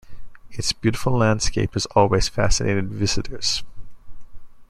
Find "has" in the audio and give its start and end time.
1.75-1.85